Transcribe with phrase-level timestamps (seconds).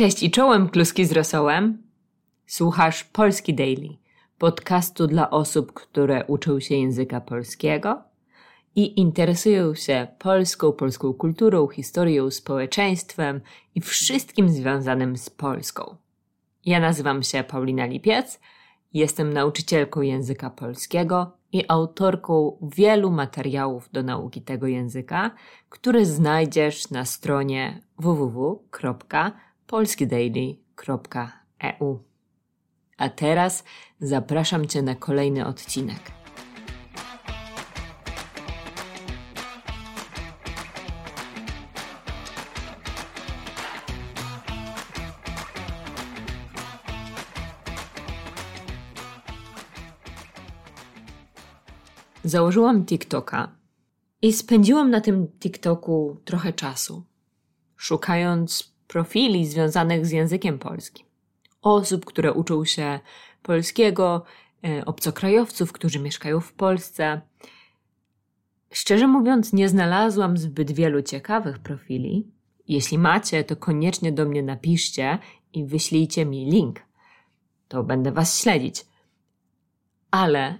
[0.00, 1.82] Cześć i czołem kluski z rosołem.
[2.46, 3.96] Słuchasz Polski Daily,
[4.38, 8.02] podcastu dla osób, które uczą się języka polskiego
[8.76, 13.40] i interesują się polską, polską kulturą, historią, społeczeństwem
[13.74, 15.96] i wszystkim związanym z Polską.
[16.66, 18.40] Ja nazywam się Paulina Lipiec,
[18.92, 25.30] jestem nauczycielką języka polskiego i autorką wielu materiałów do nauki tego języka,
[25.68, 27.82] które znajdziesz na stronie
[29.70, 31.98] www.polskidaily.eu.
[32.96, 33.64] A teraz
[34.00, 36.12] zapraszam Cię na kolejny odcinek.
[52.24, 53.48] Założyłam TikToka
[54.22, 57.04] i spędziłam na tym TikToku trochę czasu,
[57.76, 61.06] szukając profili związanych z językiem polskim.
[61.62, 63.00] Osób, które uczą się
[63.42, 64.24] polskiego,
[64.64, 67.20] e, obcokrajowców, którzy mieszkają w Polsce.
[68.72, 72.30] Szczerze mówiąc, nie znalazłam zbyt wielu ciekawych profili.
[72.68, 75.18] Jeśli macie, to koniecznie do mnie napiszcie
[75.52, 76.80] i wyślijcie mi link.
[77.68, 78.86] To będę Was śledzić.
[80.10, 80.58] Ale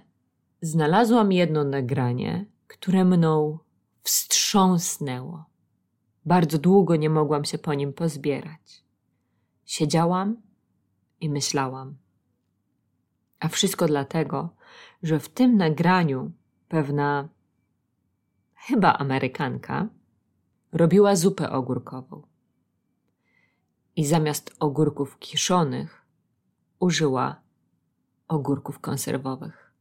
[0.61, 3.57] znalazłam jedno nagranie, które mną
[4.03, 5.50] wstrząsnęło.
[6.25, 8.83] Bardzo długo nie mogłam się po nim pozbierać.
[9.65, 10.41] Siedziałam
[11.19, 11.95] i myślałam.
[13.39, 14.49] A wszystko dlatego,
[15.03, 16.31] że w tym nagraniu
[16.67, 17.29] pewna,
[18.55, 19.87] chyba Amerykanka,
[20.71, 22.21] robiła zupę ogórkową.
[23.95, 26.05] I zamiast ogórków kiszonych
[26.79, 27.41] użyła
[28.27, 29.73] ogórków konserwowych.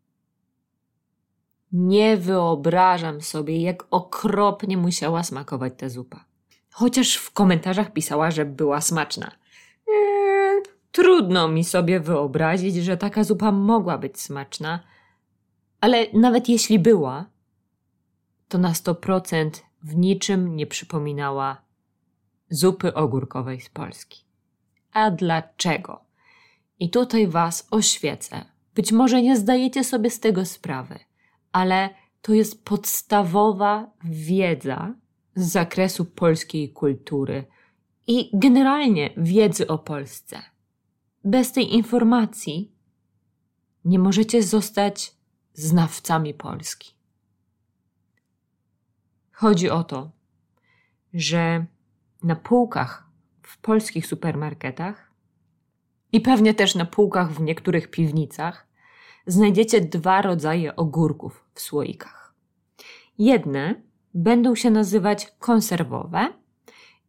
[1.72, 6.30] Nie wyobrażam sobie, jak okropnie musiała smakować ta zupa.
[6.70, 9.30] Chociaż w komentarzach pisała, że była smaczna.
[9.88, 14.80] Eee, trudno mi sobie wyobrazić, że taka zupa mogła być smaczna,
[15.80, 17.27] ale nawet jeśli była,
[18.48, 19.50] to na 100%
[19.83, 21.62] w niczym nie przypominała
[22.50, 24.24] zupy ogórkowej z Polski.
[24.92, 26.00] A dlaczego?
[26.78, 28.45] I tutaj Was oświecę.
[28.74, 30.98] Być może nie zdajecie sobie z tego sprawy
[31.52, 31.90] ale
[32.22, 34.95] to jest podstawowa wiedza
[35.40, 37.46] z zakresu polskiej kultury
[38.06, 40.42] i generalnie wiedzy o Polsce.
[41.24, 42.73] Bez tej informacji
[43.84, 45.14] nie możecie zostać
[45.52, 46.95] znawcami Polski.
[49.33, 50.11] Chodzi o to,
[51.14, 51.67] że
[52.22, 53.11] na półkach
[53.42, 55.11] w polskich supermarketach
[56.12, 58.67] i pewnie też na półkach w niektórych piwnicach
[59.27, 62.34] znajdziecie dwa rodzaje ogórków w słoikach.
[63.18, 66.32] Jedne będą się nazywać konserwowe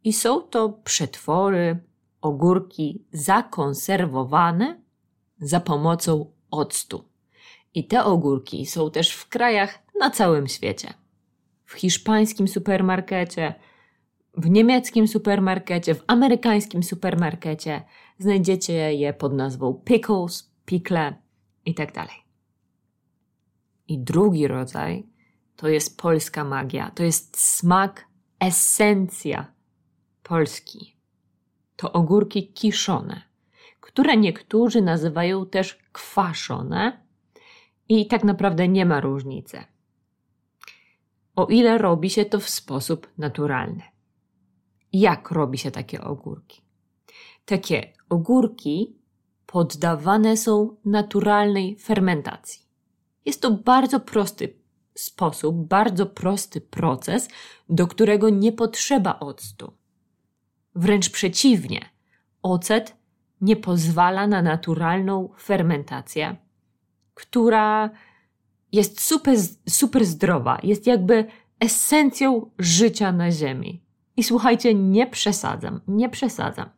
[0.04, 1.78] i są to przetwory,
[2.20, 4.80] ogórki zakonserwowane
[5.38, 7.04] za pomocą octu.
[7.74, 10.94] I te ogórki są też w krajach na całym świecie.
[11.64, 13.54] W hiszpańskim supermarkecie,
[14.34, 17.82] w niemieckim supermarkecie, w amerykańskim supermarkecie
[18.18, 21.14] znajdziecie je pod nazwą pickles, pickle
[21.64, 22.08] i tak.
[23.88, 25.11] I drugi rodzaj
[25.56, 26.90] to jest polska magia.
[26.90, 28.06] To jest smak,
[28.40, 29.52] esencja
[30.22, 30.96] Polski.
[31.76, 33.22] To ogórki kiszone,
[33.80, 37.06] które niektórzy nazywają też kwaszone
[37.88, 39.64] i tak naprawdę nie ma różnicy.
[41.36, 43.82] O ile robi się to w sposób naturalny.
[44.92, 46.62] Jak robi się takie ogórki?
[47.44, 48.96] Takie ogórki
[49.46, 52.62] poddawane są naturalnej fermentacji.
[53.24, 54.61] Jest to bardzo prosty
[54.94, 57.28] sposób, bardzo prosty proces,
[57.68, 59.72] do którego nie potrzeba octu.
[60.74, 61.80] Wręcz przeciwnie,
[62.42, 62.96] ocet
[63.40, 66.36] nie pozwala na naturalną fermentację,
[67.14, 67.90] która
[68.72, 69.36] jest super,
[69.68, 71.24] super zdrowa, jest jakby
[71.60, 73.82] esencją życia na Ziemi.
[74.16, 76.68] I słuchajcie, nie przesadzam, nie przesadzam.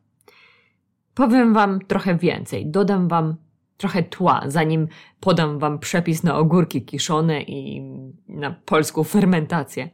[1.13, 3.35] Powiem Wam trochę więcej, dodam Wam
[3.77, 4.87] trochę tła, zanim
[5.19, 7.81] podam Wam przepis na ogórki kiszone i
[8.27, 9.89] na polską fermentację.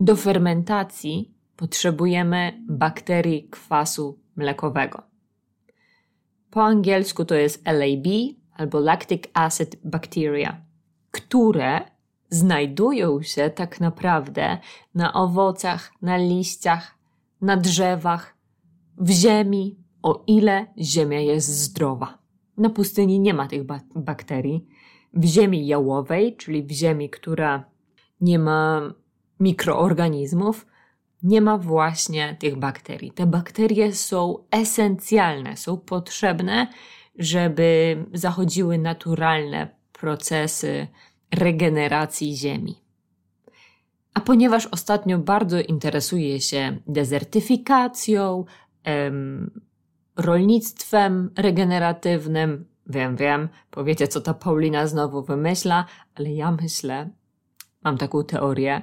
[0.00, 5.02] Do fermentacji potrzebujemy bakterii kwasu mlekowego.
[6.50, 8.06] Po angielsku to jest LAB
[8.56, 10.60] albo lactic acid bacteria,
[11.10, 11.80] które
[12.30, 14.58] znajdują się tak naprawdę
[14.94, 16.98] na owocach, na liściach,
[17.40, 18.36] na drzewach,
[18.98, 22.21] w ziemi, o ile ziemia jest zdrowa.
[22.56, 23.62] Na pustyni nie ma tych
[23.94, 24.66] bakterii.
[25.14, 27.64] W ziemi jałowej, czyli w ziemi, która
[28.20, 28.94] nie ma
[29.40, 30.66] mikroorganizmów,
[31.22, 33.12] nie ma właśnie tych bakterii.
[33.12, 36.68] Te bakterie są esencjalne, są potrzebne,
[37.18, 40.86] żeby zachodziły naturalne procesy
[41.30, 42.82] regeneracji ziemi.
[44.14, 48.44] A ponieważ ostatnio bardzo interesuję się dezertyfikacją,
[48.84, 49.60] em,
[50.16, 57.10] rolnictwem regeneratywnym, wiem, wiem, powiecie, co ta Paulina znowu wymyśla, ale ja myślę,
[57.84, 58.82] mam taką teorię,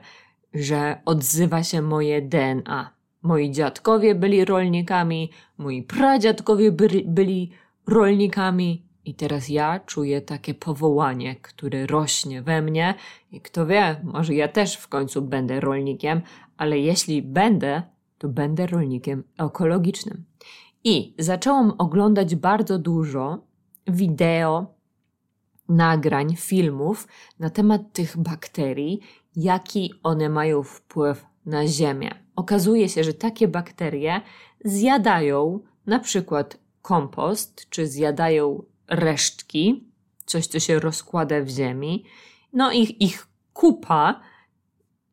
[0.54, 2.94] że odzywa się moje DNA.
[3.22, 7.52] Moi dziadkowie byli rolnikami, moi pradziadkowie byli, byli
[7.88, 12.96] rolnikami, i teraz ja czuję takie powołanie, które rośnie we mnie,
[13.32, 16.22] i kto wie, może ja też w końcu będę rolnikiem,
[16.58, 17.84] ale jeśli będę,
[18.18, 20.26] to będę rolnikiem ekologicznym.
[20.84, 23.48] I zaczęłam oglądać bardzo dużo
[23.88, 24.80] wideo,
[25.70, 27.08] nagrań, filmów
[27.40, 29.00] na temat tych bakterii,
[29.36, 32.10] jaki one mają wpływ na Ziemię.
[32.36, 34.22] Okazuje się, że takie bakterie
[34.66, 39.90] zjadają na przykład kompost, czy zjadają resztki,
[40.26, 42.06] coś, co się rozkłada w ziemi.
[42.54, 44.22] No ich, ich kupa,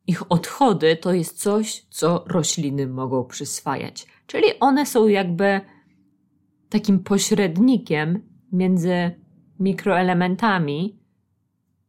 [0.07, 4.07] ich odchody to jest coś, co rośliny mogą przyswajać.
[4.27, 5.61] Czyli one są jakby
[6.69, 8.21] takim pośrednikiem
[8.51, 9.11] między
[9.59, 10.99] mikroelementami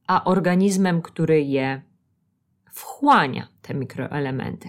[0.06, 1.82] a organizmem, który je
[2.72, 4.68] wchłania, te mikroelementy.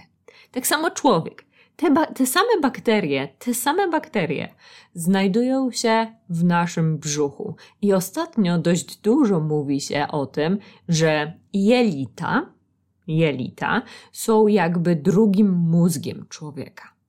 [0.50, 1.44] Tak samo człowiek.
[1.76, 4.54] Te, te same bakterie, te same bakterie
[4.94, 7.56] znajdują się w naszym brzuchu.
[7.82, 10.58] I ostatnio dość dużo mówi się o tym,
[10.88, 12.52] że jelita,
[13.06, 13.82] jelita
[14.12, 16.99] są jakby drugim mózgiem człowieka.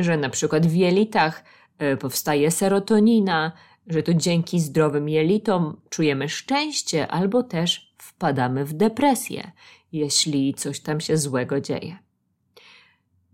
[0.00, 1.44] Że na przykład w jelitach
[1.78, 3.52] e, powstaje serotonina,
[3.86, 9.52] że to dzięki zdrowym jelitom czujemy szczęście albo też wpadamy w depresję,
[9.92, 11.98] jeśli coś tam się złego dzieje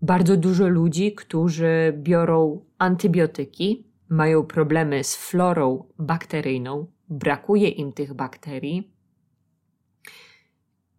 [0.01, 8.91] bardzo dużo ludzi, którzy biorą antybiotyki, mają problemy z florą bakteryjną, brakuje im tych bakterii.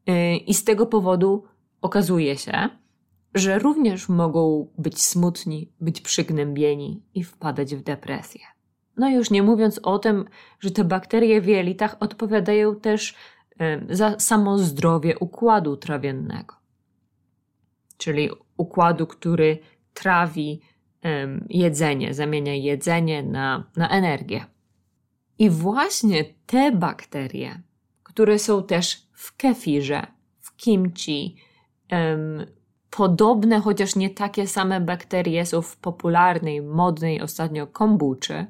[0.09, 1.45] Y, I z tego powodu
[1.83, 2.69] okazuje się,
[3.35, 8.41] że również mogą być smutni, być przygnębieni i wpadać w depresję.
[8.97, 10.25] No już nie mówiąc o tym,
[10.61, 13.15] że te bakterie w jelitach odpowiadają też
[13.91, 16.55] za samo zdrowie układu trawiennego.
[17.97, 19.59] Czyli układu, który
[19.95, 20.61] trawi
[21.49, 24.45] jedzenie, zamienia jedzenie na, na energię.
[25.39, 27.63] I właśnie te bakterie,
[28.03, 30.07] które są też w kefirze,
[30.41, 31.37] w kimchi,
[32.91, 38.47] podobne, chociaż nie takie same bakterie są w popularnej, modnej ostatnio kombuczy.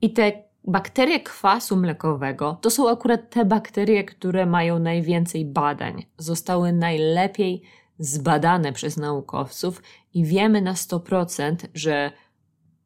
[0.00, 0.32] I te
[0.64, 7.62] bakterie kwasu mlekowego to są akurat te bakterie, które mają najwięcej badań, zostały najlepiej
[7.98, 9.82] zbadane przez naukowców
[10.14, 12.12] i wiemy na 100%, że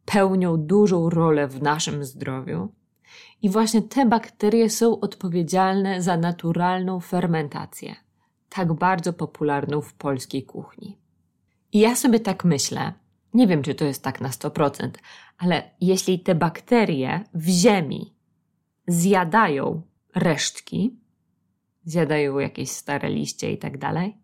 [0.04, 2.68] pełnią dużą rolę w naszym zdrowiu.
[3.42, 7.96] I właśnie te bakterie są odpowiedzialne za naturalną fermentację,
[8.48, 10.98] tak bardzo popularną w polskiej kuchni.
[11.72, 12.92] I ja sobie tak myślę,
[13.34, 14.90] nie wiem czy to jest tak na 100%,
[15.38, 18.14] ale jeśli te bakterie w ziemi
[18.86, 19.82] zjadają
[20.14, 20.96] resztki,
[21.84, 24.16] zjadają jakieś stare liście i tak dalej,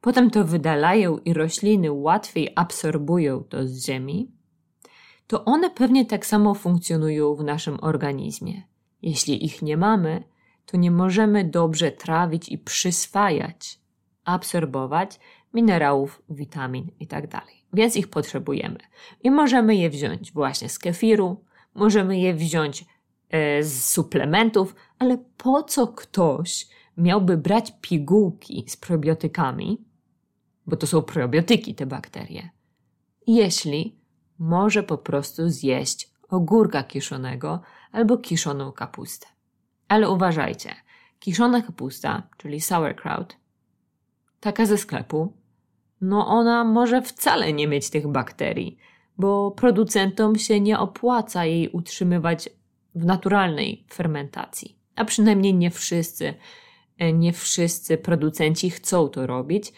[0.00, 4.30] potem to wydalają i rośliny łatwiej absorbują to z ziemi,
[5.26, 8.62] to one pewnie tak samo funkcjonują w naszym organizmie.
[9.02, 10.24] Jeśli ich nie mamy,
[10.66, 13.80] to nie możemy dobrze trawić i przyswajać,
[14.24, 15.20] absorbować
[15.54, 17.28] minerałów, witamin itd.
[17.28, 18.78] Tak Więc ich potrzebujemy.
[19.22, 21.44] I możemy je wziąć właśnie z kefiru,
[21.74, 22.84] możemy je wziąć
[23.30, 29.84] e, z suplementów, ale po co ktoś miałby brać pigułki z probiotykami,
[30.66, 32.50] bo to są probiotyki te bakterie,
[33.26, 33.98] jeśli
[34.38, 37.60] może po prostu zjeść ogórka kiszonego
[37.92, 39.35] albo kiszoną kapustę.
[39.88, 40.74] Ale uważajcie,
[41.18, 43.36] kiszona kapusta, czyli sauerkraut,
[44.40, 45.32] taka ze sklepu,
[46.00, 48.78] no ona może wcale nie mieć tych bakterii,
[49.18, 52.48] bo producentom się nie opłaca jej utrzymywać
[52.94, 54.76] w naturalnej fermentacji.
[54.96, 56.34] A przynajmniej nie wszyscy,
[57.12, 59.72] nie wszyscy producenci chcą to robić,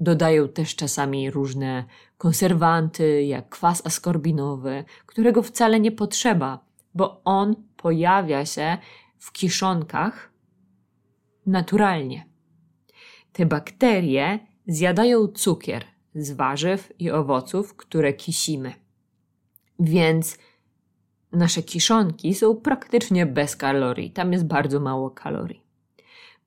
[0.00, 1.84] Dodają też czasami różne
[2.18, 8.78] konserwanty, jak kwas askorbinowy, którego wcale nie potrzeba, bo on pojawia się
[9.24, 10.30] w kiszonkach
[11.46, 12.26] naturalnie.
[13.32, 18.74] Te bakterie zjadają cukier z warzyw i owoców, które kisimy.
[19.78, 20.38] Więc
[21.32, 24.10] nasze kiszonki są praktycznie bez kalorii.
[24.10, 25.62] Tam jest bardzo mało kalorii.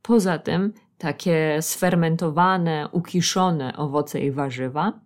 [0.01, 4.99] Poza tym takie sfermentowane, ukiszone owoce i warzywa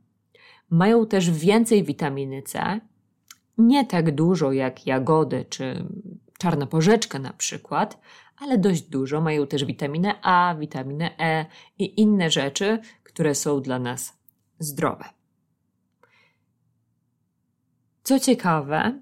[0.70, 2.80] mają też więcej witaminy C,
[3.58, 5.86] nie tak dużo jak jagody czy
[6.42, 8.02] czarna porzeczka na przykład,
[8.38, 9.22] ale dość dużo.
[9.22, 11.46] Mają też witaminę A, witaminę E
[11.80, 14.20] i inne rzeczy, które są dla nas
[14.60, 15.06] zdrowe.
[18.04, 19.02] Co ciekawe,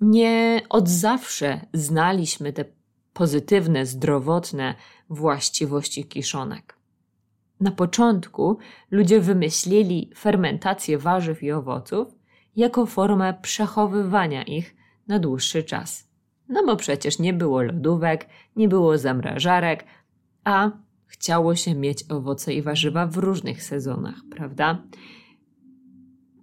[0.00, 2.64] nie od zawsze znaliśmy te
[3.12, 4.74] pozytywne, zdrowotne
[5.10, 6.76] właściwości kiszonek.
[7.60, 8.58] Na początku
[8.90, 12.08] ludzie wymyślili fermentację warzyw i owoców
[12.56, 16.11] jako formę przechowywania ich na dłuższy czas.
[16.52, 19.84] No bo przecież nie było lodówek, nie było zamrażarek,
[20.44, 20.70] a
[21.06, 24.82] chciało się mieć owoce i warzywa w różnych sezonach, prawda?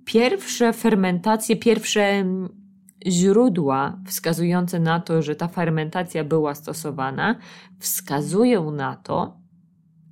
[0.06, 2.50] Pierwsze fermentacje, pierwsze mm,
[3.08, 7.36] źródła wskazujące na to, że ta fermentacja była stosowana,
[7.80, 9.38] wskazują na to,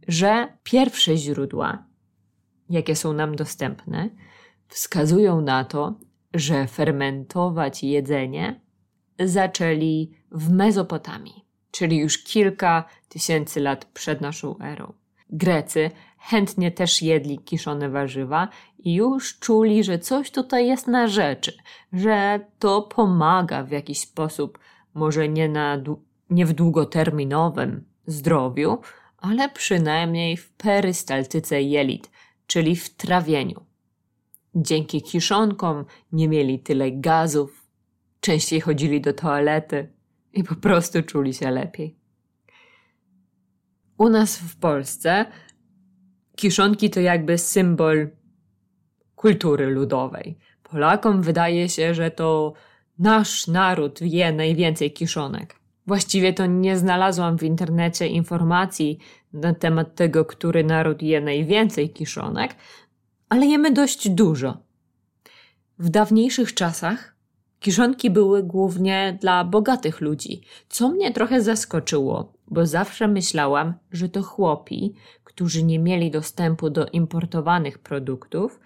[0.08, 1.86] że pierwsze źródła,
[2.70, 4.10] jakie są nam dostępne,
[4.68, 6.00] wskazują na to,
[6.34, 8.67] że fermentować jedzenie
[9.20, 14.94] zaczęli w Mezopotamii, czyli już kilka tysięcy lat przed naszą erą.
[15.30, 18.48] Grecy chętnie też jedli kiszone warzywa
[18.80, 21.58] i już czuli, że coś tutaj jest na rzeczy,
[21.94, 24.60] że to pomaga w jakiś sposób,
[24.94, 25.82] może nie, na,
[26.30, 28.78] nie w długoterminowym zdrowiu,
[29.18, 32.12] ale przynajmniej w perystaltyce jelit,
[32.48, 33.62] czyli w trawieniu.
[34.56, 37.67] Dzięki kiszonkom nie mieli tyle gazów,
[38.20, 39.94] częściej chodzili do toalety
[40.34, 41.98] i po prostu czuli się lepiej.
[43.98, 45.26] U nas w Polsce
[46.36, 48.10] kiszonki to jakby symbol
[49.16, 50.38] kultury ludowej.
[50.64, 52.54] Polakom wydaje się, że to
[53.00, 55.56] nasz naród je najwięcej kiszonek.
[55.88, 59.00] Właściwie to nie znalazłam w internecie informacji
[59.34, 62.56] na temat tego, który naród je najwięcej kiszonek,
[63.30, 64.58] ale jemy dość dużo.
[65.80, 67.17] W dawniejszych czasach
[67.60, 74.24] kiszonki były głównie dla bogatych ludzi, co mnie trochę zaskoczyło, bo zawsze myślałam, że to
[74.24, 78.60] chłopi, którzy nie mieli dostępu do importowanych produktów,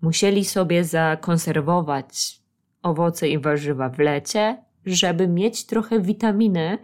[0.00, 2.40] musieli sobie zakonserwować
[2.82, 6.78] owoce i warzywa w lecie, żeby mieć trochę witaminy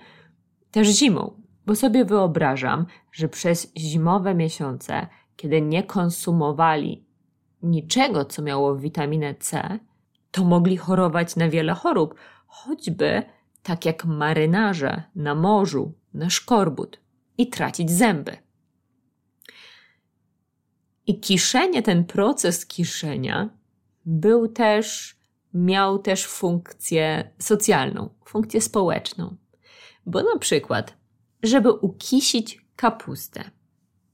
[0.71, 1.43] też zimą.
[1.67, 5.07] Bo sobie wyobrażam, że przez zimowe miesiące,
[5.37, 7.05] kiedy nie konsumowali
[7.63, 9.79] niczego, co miało witaminę C,
[10.35, 12.15] to mogli chorować na wiele chorób,
[12.47, 13.23] choćby
[13.63, 17.01] tak jak marynarze na morzu, na szkorbut
[17.39, 18.37] i tracić zęby.
[21.07, 23.51] I kiszenie, ten proces kiszenia
[24.07, 25.17] był też,
[25.55, 29.37] miał też funkcję socjalną, funkcję społeczną.
[30.07, 30.97] Bo na przykład,
[31.43, 33.51] żeby ukisić kapustę,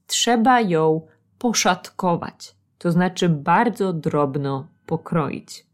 [0.07, 5.70] trzeba ją poszatkować, to znaczy bardzo drobno pokroić.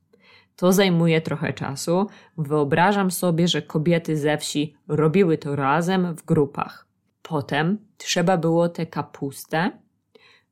[0.57, 2.07] To zajmuje trochę czasu.
[2.37, 6.87] Wyobrażam sobie, że kobiety ze wsi robiły to razem w grupach.
[7.21, 9.71] Potem trzeba było tę kapustę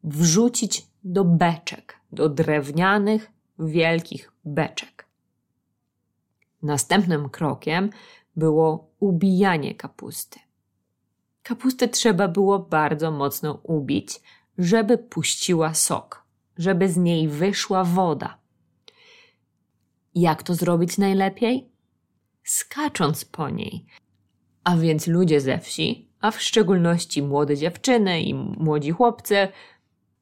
[0.03, 5.05] wrzucić do beczek, do drewnianych, wielkich beczek.
[6.61, 7.89] Następnym krokiem
[8.35, 10.39] było ubijanie kapusty.
[11.43, 14.21] Kapustę trzeba było bardzo mocno ubić,
[14.57, 16.23] żeby puściła sok,
[16.57, 18.44] żeby z niej wyszła woda.
[20.15, 21.69] Jak to zrobić najlepiej?
[22.43, 23.85] Skacząc po niej.
[24.63, 29.47] A więc ludzie ze wsi, a w szczególności młode dziewczyny i młodzi chłopcy,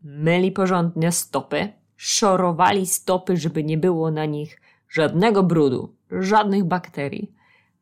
[0.01, 7.33] myli porządnie stopy, szorowali stopy, żeby nie było na nich żadnego brudu, żadnych bakterii.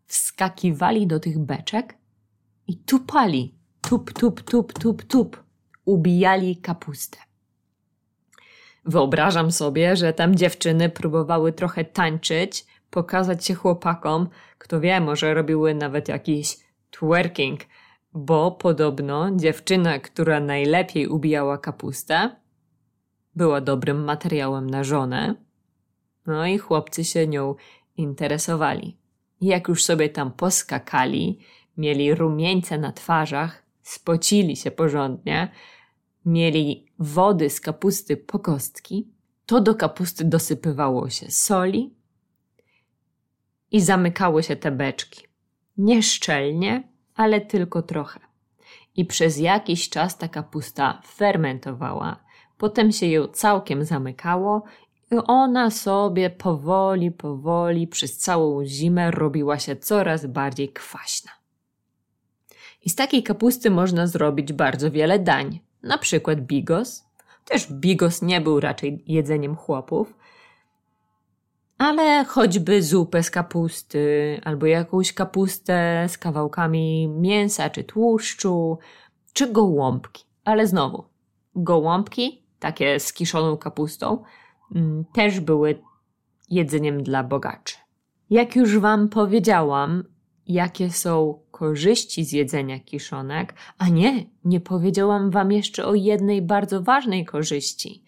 [0.06, 1.98] Wskakiwali do tych beczek
[2.68, 3.56] i tupali.
[3.82, 5.44] Tup, tup, tup, tup, tup.
[5.86, 7.18] Ubijali kapustę.
[8.86, 15.76] Wyobrażam sobie, że tam dziewczyny próbowały trochę tańczyć, pokazać się chłopakom, kto wie, może robiły
[15.76, 16.58] nawet jakiś
[16.92, 17.60] twerking,
[18.14, 22.36] bo podobno dziewczyna, która najlepiej ubijała kapustę,
[23.36, 25.36] była dobrym materiałem na żonę,
[26.26, 27.56] no i chłopcy się nią
[27.98, 28.98] interesowali.
[29.42, 31.40] Jak już sobie tam poskakali,
[31.78, 35.52] mieli rumieńce na twarzach, spocili się porządnie,
[36.26, 39.08] mieli wody z kapusty po kostki,
[39.46, 41.94] to do kapusty dosypywało się soli
[43.72, 45.26] i zamykały się te beczki.
[45.78, 46.84] Nieszczelnie,
[47.16, 48.20] ale tylko trochę.
[48.96, 52.24] I przez jakiś czas ta kapusta fermentowała,
[52.58, 54.64] potem się ją całkiem zamykało
[55.12, 61.32] i ona sobie powoli, powoli przez całą zimę robiła się coraz bardziej kwaśna.
[62.86, 67.06] I z takiej kapusty można zrobić bardzo wiele dań, na przykład bigos.
[67.46, 70.14] Też bigos nie był raczej jedzeniem chłopów,
[71.78, 78.78] ale choćby zupę z kapusty, albo jakąś kapustę z kawałkami mięsa czy tłuszczu,
[79.34, 80.24] czy gołąbki.
[80.46, 81.04] Ale znowu,
[81.56, 84.24] gołąbki, takie z kiszoną kapustą,
[84.76, 85.82] mm, też były
[86.50, 87.76] jedzeniem dla bogaczy.
[88.30, 90.04] Jak już Wam powiedziałam,
[90.54, 96.82] jakie są korzyści z jedzenia kiszonek, a nie, nie powiedziałam Wam jeszcze o jednej bardzo
[96.82, 98.04] ważnej korzyści.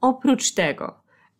[0.00, 0.94] Oprócz tego,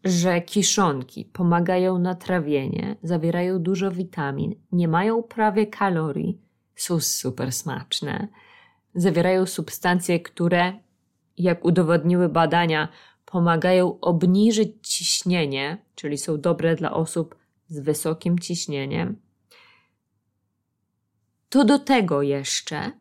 [0.05, 6.39] że kiszonki pomagają na trawienie, zawierają dużo witamin, nie mają prawie kalorii,
[6.77, 8.29] są super smaczne,
[8.95, 10.73] zawierają substancje, które,
[11.39, 12.89] jak udowodniły badania,
[13.25, 17.35] pomagają obniżyć ciśnienie, czyli są dobre dla osób
[17.69, 19.17] z wysokim ciśnieniem.
[21.49, 22.93] To do tego jeszcze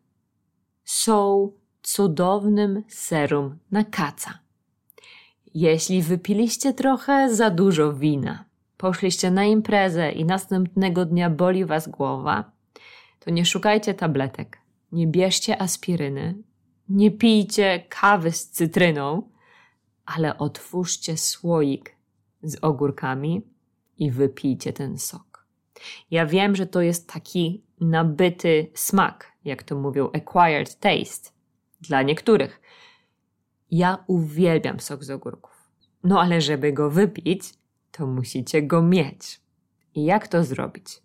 [0.84, 1.52] są
[1.82, 4.40] cudownym serum na kaca.
[5.54, 8.46] Jeśli wypiliście trochę za dużo wina,
[8.78, 12.52] poszliście na imprezę i następnego dnia boli was głowa,
[13.20, 14.58] to nie szukajcie tabletek,
[14.92, 16.36] nie bierzcie aspiryny,
[16.90, 19.30] nie pijcie kawy z cytryną,
[20.06, 21.96] ale otwórzcie słoik
[22.44, 23.42] z ogórkami
[23.98, 25.46] i wypijcie ten sok.
[26.12, 31.30] Ja wiem, że to jest taki nabyty smak, jak to mówią, acquired taste
[31.82, 32.62] dla niektórych.
[33.72, 35.52] Ja uwielbiam sok z ogórków.
[36.04, 37.54] No ale żeby go wypić,
[37.92, 39.42] to musicie go mieć.
[39.96, 41.02] I jak to zrobić?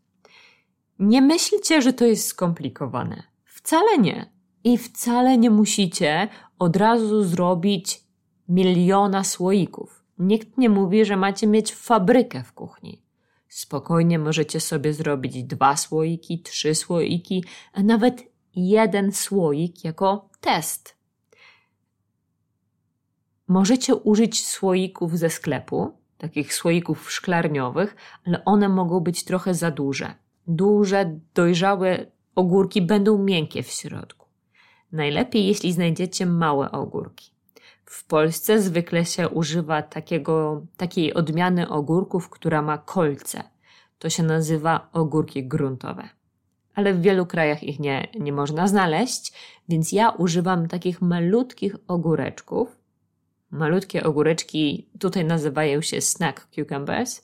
[0.98, 3.22] Nie myślcie, że to jest skomplikowane.
[3.44, 4.30] Wcale nie.
[4.64, 8.04] I wcale nie musicie od razu zrobić
[8.48, 10.04] miliona słoików.
[10.18, 12.91] Nikt nie mówi, że macie mieć fabrykę w kuchni.
[13.52, 18.22] Spokojnie możecie sobie zrobić dwa słoiki, trzy słoiki, a nawet
[18.54, 20.96] jeden słoik jako test.
[23.48, 30.14] Możecie użyć słoików ze sklepu, takich słoików szklarniowych, ale one mogą być trochę za duże.
[30.46, 34.26] Duże, dojrzałe ogórki będą miękkie w środku.
[34.92, 37.32] Najlepiej, jeśli znajdziecie małe ogórki.
[37.92, 43.44] W Polsce zwykle się używa takiego, takiej odmiany ogórków, która ma kolce.
[43.98, 46.08] To się nazywa ogórki gruntowe.
[46.74, 49.32] Ale w wielu krajach ich nie, nie można znaleźć,
[49.68, 52.76] więc ja używam takich malutkich ogóreczków.
[53.50, 57.22] Malutkie ogóreczki tutaj nazywają się snack cucumbers.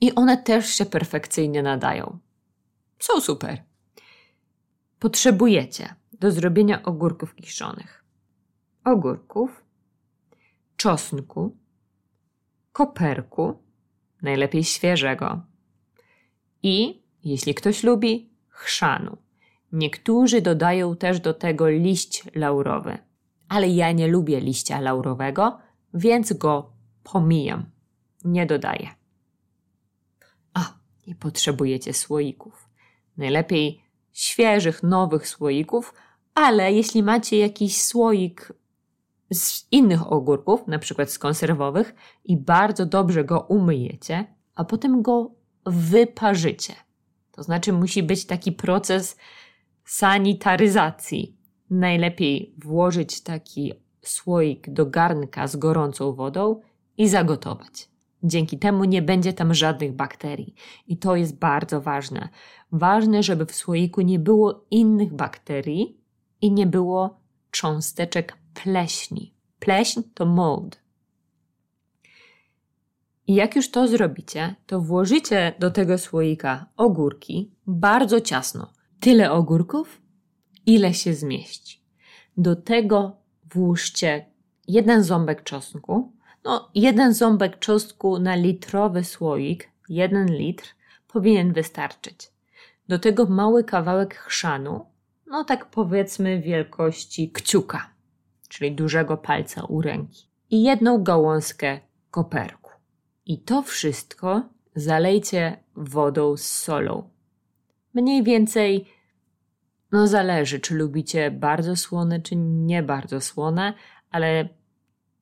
[0.00, 2.18] I one też się perfekcyjnie nadają.
[2.98, 3.62] Są super.
[4.98, 8.05] Potrzebujecie do zrobienia ogórków kiszonych
[8.86, 9.64] ogórków,
[10.76, 11.56] czosnku,
[12.72, 13.58] koperku,
[14.22, 15.40] najlepiej świeżego
[16.62, 19.16] i, jeśli ktoś lubi, chrzanu.
[19.72, 22.98] Niektórzy dodają też do tego liść laurowy,
[23.48, 25.58] ale ja nie lubię liścia laurowego,
[25.94, 26.72] więc go
[27.02, 27.70] pomijam.
[28.24, 28.88] Nie dodaję.
[30.54, 30.74] A,
[31.06, 32.68] i potrzebujecie słoików.
[33.16, 35.94] Najlepiej świeżych, nowych słoików,
[36.34, 38.52] ale jeśli macie jakiś słoik
[39.32, 45.30] z innych ogórków, na przykład z konserwowych, i bardzo dobrze go umyjecie, a potem go
[45.66, 46.74] wyparzycie.
[47.32, 49.16] To znaczy, musi być taki proces
[49.84, 51.36] sanitaryzacji.
[51.70, 56.60] Najlepiej włożyć taki słoik do garnka z gorącą wodą
[56.98, 57.88] i zagotować.
[58.22, 60.54] Dzięki temu nie będzie tam żadnych bakterii.
[60.86, 62.28] I to jest bardzo ważne.
[62.72, 66.00] Ważne, żeby w słoiku nie było innych bakterii
[66.40, 69.34] i nie było cząsteczek pleśni.
[69.58, 70.80] Pleśń to mold.
[73.26, 78.72] I jak już to zrobicie, to włożycie do tego słoika ogórki bardzo ciasno.
[79.00, 80.00] Tyle ogórków,
[80.66, 81.80] ile się zmieści.
[82.36, 83.16] Do tego
[83.54, 84.26] włóżcie
[84.68, 86.12] jeden ząbek czosnku.
[86.44, 90.64] No, jeden ząbek czosnku na litrowy słoik, jeden litr,
[91.08, 92.30] powinien wystarczyć.
[92.88, 94.86] Do tego mały kawałek chrzanu,
[95.26, 97.95] no tak powiedzmy wielkości kciuka
[98.48, 101.80] czyli dużego palca u ręki, i jedną gałązkę
[102.10, 102.70] koperku.
[103.26, 104.42] I to wszystko
[104.74, 107.10] zalejcie wodą z solą.
[107.94, 108.86] Mniej więcej,
[109.92, 113.74] no zależy, czy lubicie bardzo słone, czy nie bardzo słone,
[114.10, 114.48] ale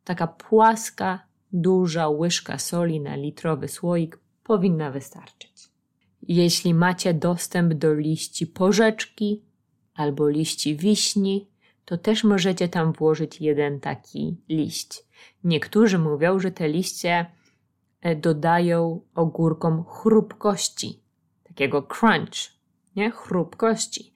[0.04, 5.68] taka płaska, duża łyżka soli na litrowy słoik powinna wystarczyć.
[6.22, 9.42] Jeśli macie dostęp do liści porzeczki
[9.94, 11.48] albo liści wiśni,
[11.84, 15.04] to też możecie tam włożyć jeden taki liść.
[15.44, 17.26] Niektórzy mówią, że te liście
[18.00, 21.02] e, dodają ogórkom chrupkości,
[21.44, 22.52] takiego crunch,
[22.96, 23.10] nie?
[23.10, 24.14] Chrupkości.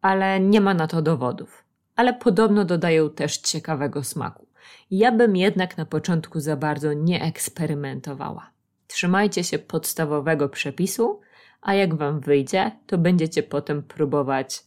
[0.00, 1.64] ale nie ma na to dowodów.
[1.96, 4.46] Ale podobno dodają też ciekawego smaku.
[4.90, 8.50] Ja bym jednak na początku za bardzo nie eksperymentowała.
[8.86, 11.20] Trzymajcie się podstawowego przepisu,
[11.60, 14.64] a jak wam wyjdzie, to będziecie potem próbować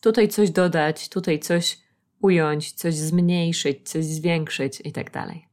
[0.00, 1.78] tutaj coś dodać, tutaj coś
[2.20, 5.48] ująć, coś zmniejszyć, coś zwiększyć i tak dalej.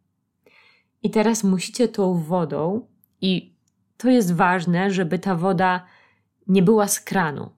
[1.03, 2.87] I teraz musicie tą wodą,
[3.21, 3.53] i
[3.97, 5.85] to jest ważne, żeby ta woda
[6.47, 7.49] nie była z kranu,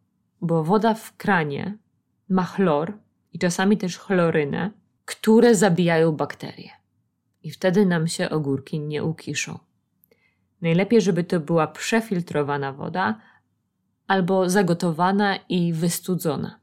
[0.42, 1.78] bo woda w kranie
[2.30, 2.94] ma chlor
[3.34, 4.72] i czasami też chlorynę,
[5.06, 6.70] które zabijają bakterie.
[7.44, 9.60] I wtedy nam się ogórki nie ukiszą.
[10.62, 13.22] Najlepiej, żeby to była przefiltrowana woda
[14.08, 16.60] albo zagotowana i wystudzona.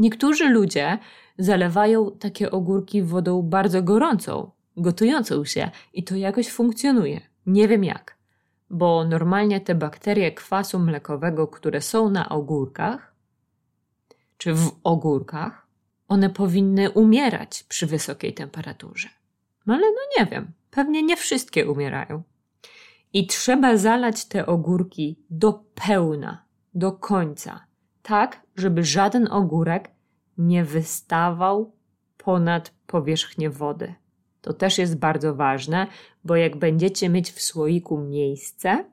[0.00, 0.98] Niektórzy ludzie
[1.38, 7.20] zalewają takie ogórki wodą bardzo gorącą, gotującą się i to jakoś funkcjonuje.
[7.46, 8.16] Nie wiem jak,
[8.70, 13.14] bo normalnie te bakterie kwasu mlekowego, które są na ogórkach,
[14.36, 15.66] czy w ogórkach,
[16.08, 19.08] one powinny umierać przy wysokiej temperaturze.
[19.66, 22.22] No ale no nie wiem, pewnie nie wszystkie umierają.
[23.12, 27.69] I trzeba zalać te ogórki do pełna, do końca,
[28.02, 29.90] tak, żeby żaden ogórek
[30.38, 31.72] nie wystawał
[32.16, 33.94] ponad powierzchnię wody.
[34.40, 35.86] To też jest bardzo ważne,
[36.24, 38.84] bo jak będziecie mieć w słoiku miejsce,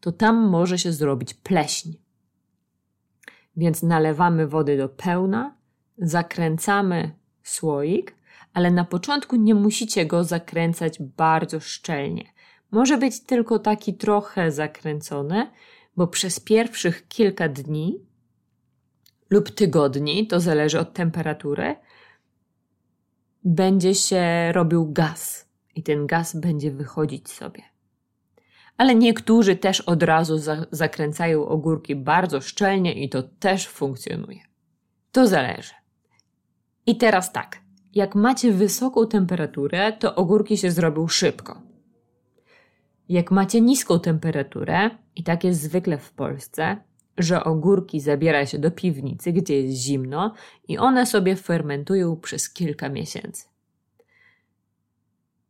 [0.00, 1.92] to tam może się zrobić pleśń.
[3.56, 5.56] Więc nalewamy wody do pełna,
[5.98, 8.14] zakręcamy słoik,
[8.52, 12.24] ale na początku nie musicie go zakręcać bardzo szczelnie.
[12.70, 15.50] Może być tylko taki trochę zakręcony,
[15.96, 17.98] bo przez pierwszych kilka dni
[19.30, 21.76] lub tygodni, to zależy od temperatury,
[23.44, 27.62] będzie się robił gaz i ten gaz będzie wychodzić sobie.
[28.76, 34.40] Ale niektórzy też od razu za zakręcają ogórki bardzo szczelnie i to też funkcjonuje.
[35.12, 35.74] To zależy.
[36.86, 37.60] I teraz tak,
[37.94, 41.62] jak macie wysoką temperaturę, to ogórki się zrobią szybko.
[43.08, 46.76] Jak macie niską temperaturę, i tak jest zwykle w Polsce,
[47.18, 50.34] że ogórki zabiera się do piwnicy, gdzie jest zimno
[50.68, 53.44] i one sobie fermentują przez kilka miesięcy.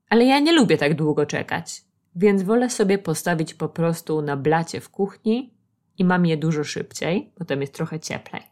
[0.08, 1.84] Ale ja nie lubię tak długo czekać,
[2.16, 5.54] więc wolę sobie postawić po prostu na blacie w kuchni
[5.98, 8.42] i mam je dużo szybciej, bo tam jest trochę cieplej.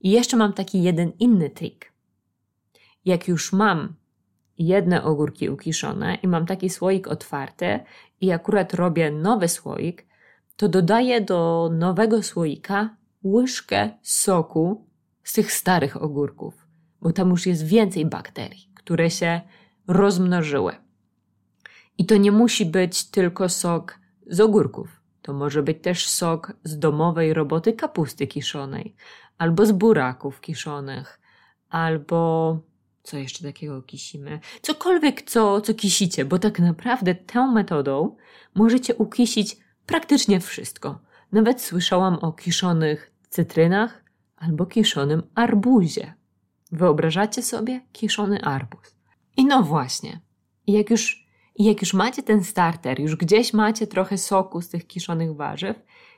[0.00, 1.92] I jeszcze mam taki jeden inny trik.
[3.04, 3.94] Jak już mam
[4.58, 7.80] jedne ogórki ukiszone i mam taki słoik otwarty
[8.20, 10.06] i akurat robię nowy słoik,
[10.56, 14.86] to dodaję do nowego słoika łyżkę soku
[15.24, 16.66] z tych starych ogórków,
[17.00, 19.40] bo tam już jest więcej bakterii, które się
[19.88, 20.76] rozmnożyły.
[21.98, 25.00] I to nie musi być tylko sok z ogórków.
[25.22, 28.94] To może być też sok z domowej roboty kapusty kiszonej,
[29.38, 31.20] albo z buraków kiszonych,
[31.68, 32.58] albo
[33.02, 34.40] co jeszcze takiego kisimy?
[34.62, 38.16] Cokolwiek, co, co kisicie, bo tak naprawdę tą metodą
[38.54, 40.98] możecie ukisić praktycznie wszystko.
[41.32, 44.04] Nawet słyszałam o kiszonych cytrynach
[44.36, 46.14] albo kiszonym arbuzie.
[46.72, 48.96] Wyobrażacie sobie kiszony arbuz?
[49.36, 50.20] I no właśnie,
[50.66, 51.26] jak już,
[51.58, 55.76] jak już macie ten starter, już gdzieś macie trochę soku z tych kiszonych warzyw,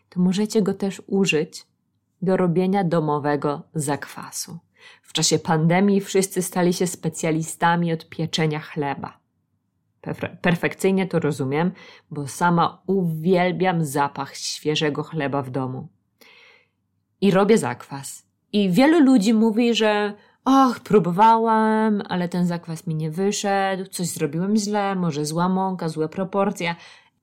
[0.08, 1.66] to możecie go też użyć
[2.22, 4.58] do robienia domowego zakwasu.
[5.02, 9.18] W czasie pandemii wszyscy stali się specjalistami od pieczenia chleba.
[10.42, 11.72] Perfekcyjnie to rozumiem,
[12.10, 15.88] bo sama uwielbiam zapach świeżego chleba w domu.
[17.20, 18.26] I robię zakwas.
[18.52, 20.14] I wielu ludzi mówi, że
[20.44, 26.08] och, próbowałam, ale ten zakwas mi nie wyszedł, coś zrobiłem źle, może zła mąka, złe
[26.08, 26.74] proporcje.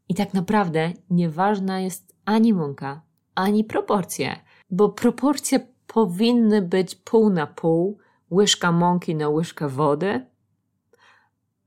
[0.10, 3.02] I tak naprawdę nieważna jest ani mąka,
[3.36, 4.36] ani proporcje,
[4.70, 7.98] bo proporcje powinny być pół na pół,
[8.32, 10.26] łyżka mąki na łyżkę wody,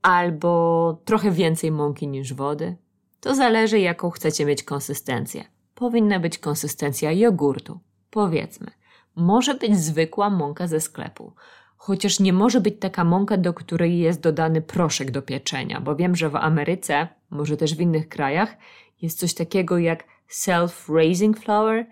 [0.07, 2.75] albo trochę więcej mąki niż wody.
[3.19, 5.43] To zależy, jaką chcecie mieć konsystencję.
[5.75, 8.71] Powinna być konsystencja jogurtu, powiedzmy.
[9.15, 11.33] Może być zwykła mąka ze sklepu,
[11.77, 16.15] chociaż nie może być taka mąka, do której jest dodany proszek do pieczenia, bo wiem,
[16.15, 18.57] że w Ameryce, może też w innych krajach,
[19.01, 21.85] jest coś takiego jak self-raising flour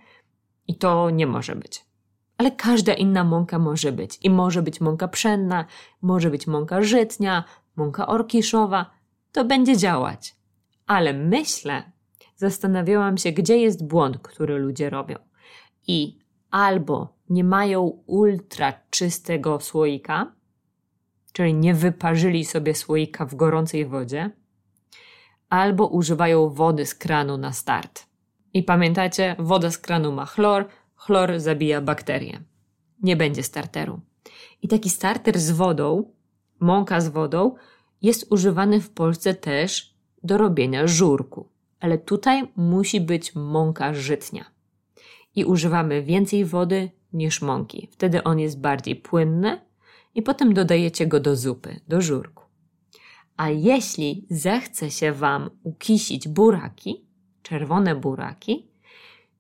[0.68, 1.86] i to nie może być.
[2.38, 4.20] Ale każda inna mąka może być.
[4.22, 5.66] I może być mąka pszenna,
[6.02, 7.44] może być mąka żytnia,
[7.76, 8.92] mąka orkiszowa.
[9.32, 10.36] To będzie działać.
[10.88, 11.92] Ale myślę,
[12.36, 15.16] zastanawiałam się, gdzie jest błąd, który ludzie robią.
[15.88, 16.20] I
[16.52, 20.32] albo nie mają ultra czystego słoika,
[21.34, 24.32] czyli nie wyparzyli sobie słoika w gorącej wodzie,
[25.50, 28.06] albo używają wody z kranu na start.
[28.54, 32.44] I pamiętacie, woda z kranu ma chlor, Chlor zabija bakterie.
[33.02, 34.00] Nie będzie starteru.
[34.62, 36.12] I taki starter z wodą,
[36.66, 37.56] mąka z wodą,
[38.02, 41.50] jest używany w Polsce też do robienia żurku.
[41.80, 44.46] Ale tutaj musi być mąka żytnia.
[45.36, 47.90] I używamy więcej wody niż mąki.
[47.92, 49.62] Wtedy on jest bardziej płynny
[50.16, 52.44] i potem dodajecie go do zupy, do żurku.
[53.38, 57.06] A jeśli zechce się Wam ukisić buraki,
[57.42, 58.68] czerwone buraki,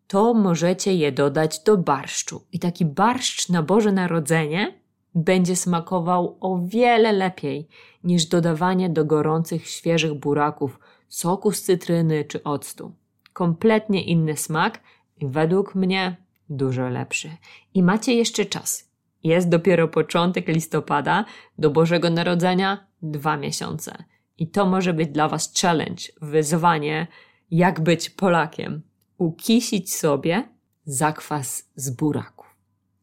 [0.08, 2.42] to możecie je dodać do barszczu.
[2.52, 4.85] I taki barszcz na Boże Narodzenie
[5.16, 7.68] będzie smakował o wiele lepiej
[8.04, 12.96] niż dodawanie do gorących, świeżych buraków soku z cytryny czy octu.
[13.34, 14.80] Kompletnie inny smak
[15.18, 16.16] i według mnie
[16.50, 17.30] dużo lepszy.
[17.74, 18.90] I macie jeszcze czas.
[19.24, 21.26] Jest dopiero początek listopada,
[21.58, 24.04] do Bożego Narodzenia dwa miesiące.
[24.38, 27.08] I to może być dla Was challenge, wyzwanie,
[27.52, 28.82] jak być Polakiem.
[29.18, 30.50] Ukisić sobie
[30.86, 32.56] zakwas z buraków.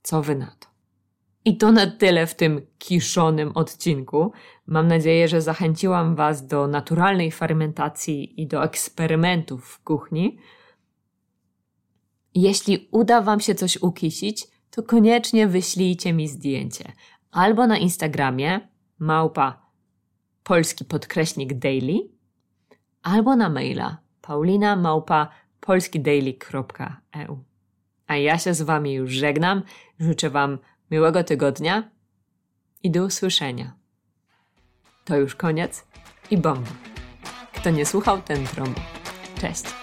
[0.03, 0.72] Co Wy na to?
[1.45, 4.33] I to na tyle w tym kiszonym odcinku.
[4.67, 10.39] Mam nadzieję, że zachęciłam Was do naturalnej fermentacji i do eksperymentów w kuchni.
[12.35, 16.93] Jeśli uda Wam się coś ukisić, to koniecznie wyślijcie mi zdjęcie
[17.31, 19.67] albo na Instagramie małpa
[20.43, 21.99] polski podkreśnik daily,
[23.03, 25.29] albo na maila paulina małpa
[25.61, 27.39] polskidaily.eu.
[28.07, 29.63] A ja się z Wami już żegnam.
[30.01, 30.59] Życzę Wam
[30.93, 31.91] miłego tygodnia
[32.83, 33.73] i do usłyszenia.
[35.05, 35.85] To już koniec
[36.31, 36.71] i bomba.
[37.53, 38.81] Kto nie słuchał, ten trąba.
[39.41, 39.82] Cześć.